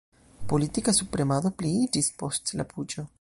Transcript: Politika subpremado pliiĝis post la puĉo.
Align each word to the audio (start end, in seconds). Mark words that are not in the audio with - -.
Politika 0.53 0.93
subpremado 0.99 1.53
pliiĝis 1.61 2.11
post 2.23 2.55
la 2.63 2.71
puĉo. 2.73 3.07